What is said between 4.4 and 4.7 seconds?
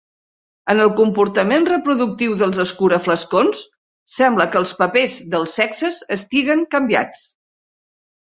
que